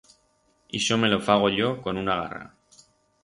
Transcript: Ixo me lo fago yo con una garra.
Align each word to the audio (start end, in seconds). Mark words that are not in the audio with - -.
Ixo 0.77 0.95
me 1.01 1.11
lo 1.11 1.19
fago 1.27 1.51
yo 1.59 1.69
con 1.83 2.01
una 2.05 2.15
garra. 2.21 2.43